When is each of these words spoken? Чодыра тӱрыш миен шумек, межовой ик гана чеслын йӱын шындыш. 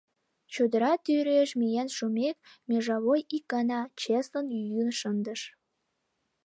Чодыра 0.53 0.93
тӱрыш 1.03 1.49
миен 1.59 1.89
шумек, 1.95 2.37
межовой 2.69 3.21
ик 3.35 3.43
гана 3.53 3.79
чеслын 4.01 4.47
йӱын 4.71 4.89
шындыш. 4.99 5.41